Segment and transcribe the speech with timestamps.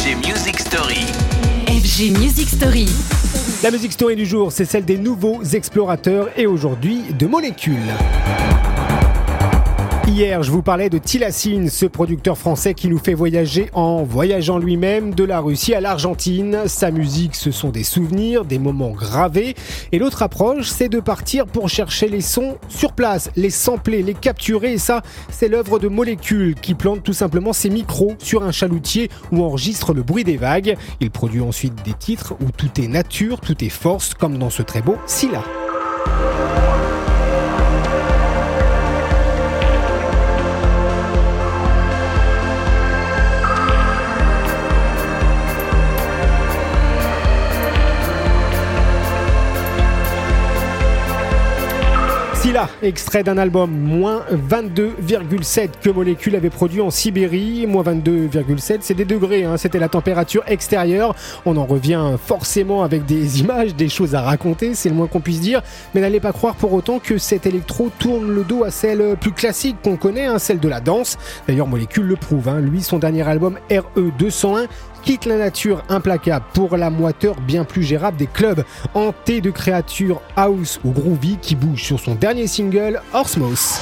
[0.00, 1.04] FG Music Story.
[1.66, 2.86] FG Music Story.
[3.62, 7.76] La musique story du jour, c'est celle des nouveaux explorateurs et aujourd'hui de molécules.
[10.10, 14.58] Hier, je vous parlais de Tilacine, ce producteur français qui nous fait voyager en voyageant
[14.58, 16.62] lui-même de la Russie à l'Argentine.
[16.66, 19.54] Sa musique, ce sont des souvenirs, des moments gravés.
[19.92, 24.14] Et l'autre approche, c'est de partir pour chercher les sons sur place, les sampler, les
[24.14, 24.72] capturer.
[24.72, 29.10] Et ça, c'est l'œuvre de Molécule qui plante tout simplement ses micros sur un chalutier
[29.30, 30.76] où enregistre le bruit des vagues.
[30.98, 34.62] Il produit ensuite des titres où tout est nature, tout est force, comme dans ce
[34.62, 35.44] très beau Scylla.
[52.82, 57.66] Extrait d'un album moins 22,7 que Molécule avait produit en Sibérie.
[57.66, 59.56] Moins 22,7, c'est des degrés, hein.
[59.56, 61.14] c'était la température extérieure.
[61.46, 65.20] On en revient forcément avec des images, des choses à raconter, c'est le moins qu'on
[65.20, 65.62] puisse dire.
[65.94, 69.32] Mais n'allez pas croire pour autant que cet électro tourne le dos à celle plus
[69.32, 71.18] classique qu'on connaît, hein, celle de la danse.
[71.46, 72.48] D'ailleurs, Molécule le prouve.
[72.48, 72.60] Hein.
[72.60, 74.66] Lui, son dernier album RE 201
[75.02, 80.20] quitte la nature implacable pour la moiteur bien plus gérable des clubs hantés de créatures
[80.36, 83.80] house ou groovy qui bougent sur son dernier single Horsemouth.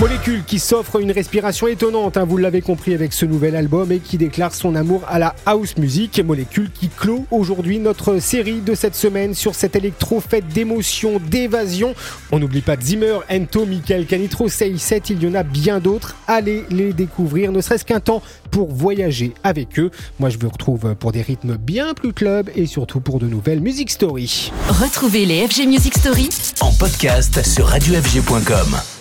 [0.00, 3.98] Molécule qui s'offre une respiration étonnante, hein, vous l'avez compris avec ce nouvel album et
[3.98, 6.20] qui déclare son amour à la house music.
[6.24, 11.96] Molécule qui clôt aujourd'hui notre série de cette semaine sur cette électro faite d'émotion, d'évasion.
[12.30, 16.14] On n'oublie pas Zimmer, Ento, Michael Canitro, Say7, il y en a bien d'autres.
[16.28, 19.90] Allez les découvrir, ne serait-ce qu'un temps pour voyager avec eux.
[20.20, 23.60] Moi je vous retrouve pour des rythmes bien plus club et surtout pour de nouvelles
[23.60, 24.52] music stories.
[24.68, 26.28] Retrouvez les FG Music Story
[26.60, 28.97] En podcast sur radiofg.com.